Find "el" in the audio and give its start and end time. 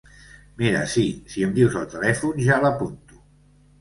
1.81-1.85